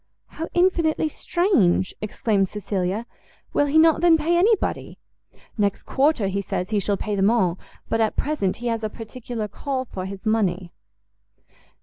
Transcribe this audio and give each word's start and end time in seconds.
"How 0.29 0.47
infinitely 0.55 1.09
strange!" 1.09 1.93
exclaimed 2.01 2.47
Cecilia; 2.47 3.05
"will 3.53 3.67
he 3.67 3.77
not, 3.77 4.01
then, 4.01 4.17
pay 4.17 4.35
anybody?" 4.35 4.97
"Next 5.59 5.83
quarter, 5.83 6.27
he 6.27 6.41
says, 6.41 6.71
he 6.71 6.79
shall 6.79 6.97
pay 6.97 7.13
them 7.15 7.29
all, 7.29 7.59
but, 7.87 8.01
at 8.01 8.15
present, 8.15 8.57
he 8.57 8.65
has 8.69 8.83
a 8.83 8.89
particular 8.89 9.47
call 9.47 9.85
for 9.85 10.07
his 10.07 10.25
money." 10.25 10.71